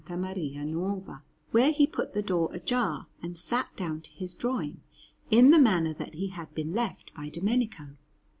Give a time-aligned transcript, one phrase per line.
[0.09, 1.21] Maria Nuova,
[1.51, 4.81] where he put the door ajar and sat down to his drawing
[5.29, 7.89] in the manner that he had been left by Domenico.